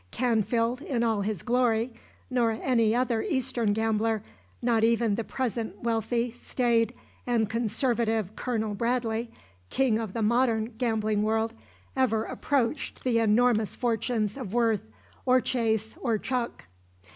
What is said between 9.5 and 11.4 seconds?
king of the modern gambling